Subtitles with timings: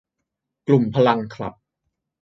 [0.67, 1.53] กลุ่มพลังคลับ